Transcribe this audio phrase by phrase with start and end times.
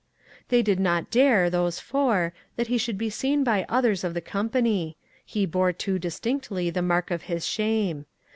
[0.49, 4.19] They did not dare, those four, that he should be seen by others of the
[4.21, 8.07] company; he bore too distinctly the mark of his shame.